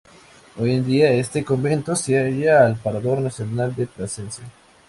[0.57, 4.43] Hoy en día en este convento se halla el Parador Nacional de Plasencia.